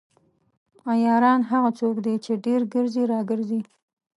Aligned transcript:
عیاران 0.91 1.41
هغه 1.51 1.69
څوک 1.79 1.95
دي 2.05 2.15
چې 2.25 2.41
ډیر 2.45 2.61
ګرځي 2.73 3.03
راګرځي. 3.13 3.61